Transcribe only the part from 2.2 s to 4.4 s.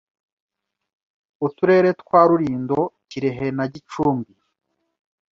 Rulindo, Kirehe na Gicumbi